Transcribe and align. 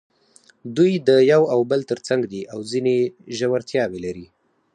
دوی 0.77 0.93
د 1.07 1.09
یو 1.31 1.41
او 1.53 1.59
بل 1.71 1.81
تر 1.89 1.99
څنګ 2.07 2.21
دي 2.31 2.41
او 2.53 2.59
ځینې 2.71 2.97
ژورتیاوې 3.37 3.99
لري. 4.05 4.27